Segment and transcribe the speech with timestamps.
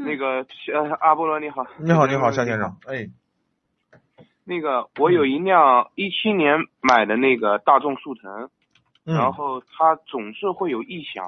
[0.00, 1.66] 那个呃，阿波罗你好。
[1.76, 2.76] 你好，你好，夏先生。
[2.86, 3.10] 哎，
[4.44, 8.48] 那个我有一辆一七年买的那个大众速腾，
[9.04, 11.24] 嗯然后它总是会有异响，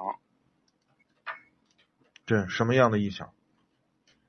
[2.25, 3.29] 对什么样的异响？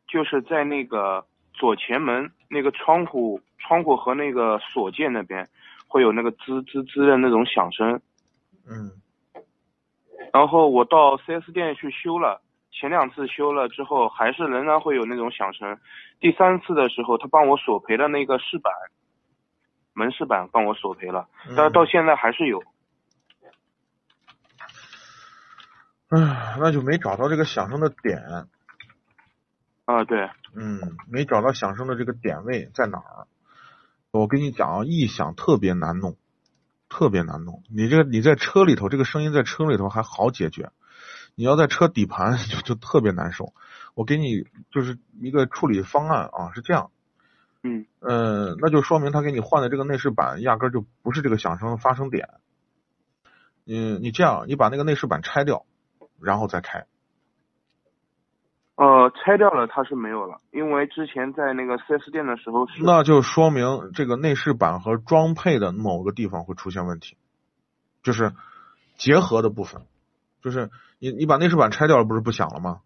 [0.08, 5.48] 就是在那个左前门那个窗户窗户和那个锁键那边
[5.88, 8.02] 会有那个吱吱吱的那种响声。
[8.68, 8.92] 嗯
[10.34, 15.78] 然后我到 4S 店去修了，前两次修了之后，还是仍然会有那种响声。
[16.20, 18.74] 第三次的时候，他帮我索赔的那个饰板，
[19.94, 22.64] 门饰板帮我索赔了，但是到现在还是有。
[26.10, 28.20] 唉，那就没找到这个响声的点。
[29.86, 33.28] 啊，对，嗯，没找到响声的这个点位在哪儿？
[34.12, 36.18] 我跟你讲啊，异响特别难弄，
[36.90, 37.64] 特别难弄。
[37.70, 40.72] 你这个你在车里头，这个声音在车里头还好解决，
[41.42, 43.52] 你要在车底盘 就就特别难受。
[43.96, 46.92] 我给你就是一个处理方案啊，是这样，
[47.64, 52.30] 嗯，呃，那就说明他给你换的这个内饰板压根儿就不是这个响声的发生点。
[53.66, 55.66] 嗯，你这样，你把那个内饰板拆掉，
[56.22, 56.86] 然后再开。
[58.76, 62.84] 呃，拆掉了它是没有了，因为之前在那个 4S 店的时候是。
[62.84, 67.18] 那就说明这个内饰板和装配的某个地方会出现问题，
[68.04, 68.32] 就是
[68.96, 69.82] 结合的部分，
[70.42, 70.70] 就是
[71.00, 72.80] 你你把内饰板拆掉了，不是不响了吗？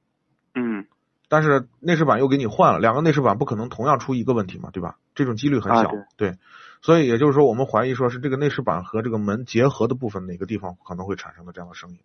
[0.54, 0.86] 嗯
[1.28, 4.98] 但是内饰板又给你换了，两个内饰板不可能同样出一个问题嘛，对吧？
[5.16, 6.34] 这种几率很小，啊对
[6.82, 11.98] 所以也就是说，我们怀疑说是这个内饰板和这个门结合的部分哪个地方可能会产生的这样的声音。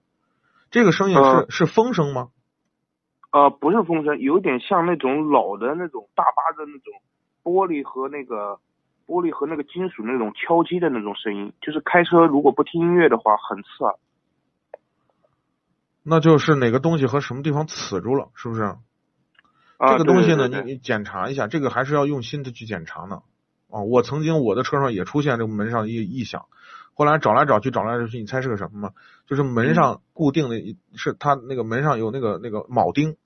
[0.71, 2.29] 这个声音是、呃是风声吗？
[3.31, 6.95] 呃，不是风声，有点像那种老的那种大巴的那种
[7.45, 8.59] 玻璃和那个
[9.07, 13.95] 玻璃和那个金属那种敲击的那种声音，就是开车如果不听音乐的话很刺耳。
[16.03, 18.63] 那就是哪个东西和什么地方刺住了，是不是？
[19.77, 23.23] 啊，这个东西呢，对对对你你检查一下，这个还是要用心的去检查呢。
[23.71, 26.47] 啊，我曾经我的车上也出现这个门上异异响，
[26.95, 28.91] 后来找来找去找来找去，你猜是个什么吗？
[29.27, 33.17] 就是门上固定的一，是它那个门上有那个那个铆钉，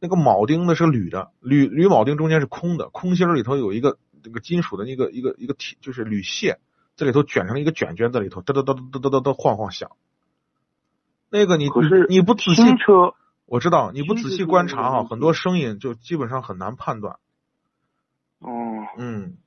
[0.00, 6.58] 那个铆钉呢是铝的，铝铝铆钉中间是空的，空心儿里头有一个那个金属的一个一个一个铁，就是铝屑，
[6.96, 9.90] 这里头卷成一个卷卷在里头，哒哒哒哒哒哒哒晃晃响。
[11.30, 13.14] 那个你可是你不仔细车
[13.46, 17.18] 我知道你不仔细观察哈，很多声音就基本上很难判断。
[18.38, 18.50] 哦，
[18.96, 19.38] 嗯，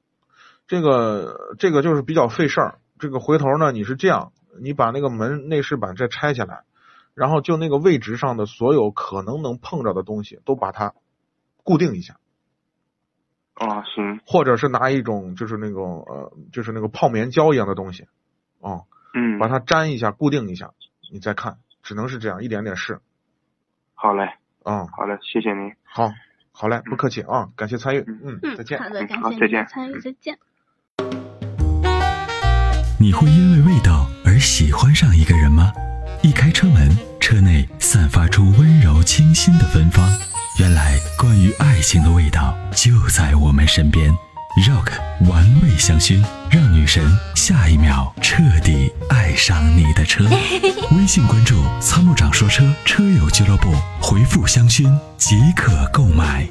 [0.67, 2.79] 这个这个就是比较费事儿。
[2.99, 6.63] 这个回头呢，你是这样，你把那个门内饰板再拆下来，
[7.13, 10.94] 然后就那个位置上的所有可能能碰着的东西都把它
[11.63, 12.17] 固定一下，
[13.55, 18.07] 啊行，或者是拿一种就是那种呃就是那个泡棉胶一样的东西，
[18.59, 20.71] 哦，嗯，把它粘一下固定一下，
[21.11, 22.99] 你再看，只能是这样一点点试
[23.94, 24.23] 好嘞，
[24.63, 25.71] 嗯、好嘞，谢谢您。
[25.83, 26.11] 好，
[26.51, 28.79] 好嘞，不客气啊，感谢参与，嗯，嗯，再见。
[28.79, 30.38] 好的，感谢再见您参与，再见。
[32.99, 35.71] 你会因为味道而喜欢上一个人吗？
[36.21, 36.89] 一开车门，
[37.19, 40.07] 车内散发出温柔清新的芬芳。
[40.59, 44.09] 原来，关于爱情的味道就在我们身边。
[44.55, 44.91] Rock
[45.27, 47.03] 玩味香薰，让女神
[47.35, 50.23] 下一秒彻底爱上你的车。
[50.95, 54.83] 微信关注“参谋长说车”车友俱乐部，回复“香薰”
[55.17, 56.47] 即可购买。